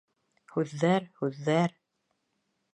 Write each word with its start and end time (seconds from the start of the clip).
Һүҙҙәр, 0.53 1.05
һүҙҙәр... 1.21 1.79